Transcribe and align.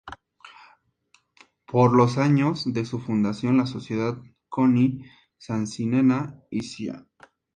Por 1.67 1.93
los 1.95 2.17
años 2.17 2.63
de 2.73 2.85
su 2.85 2.97
fundación, 2.97 3.57
la 3.57 3.67
Sociedad 3.67 4.17
Coni, 4.49 5.05
Sansinena 5.37 6.41
y 6.49 6.61
Cía. 6.63 7.05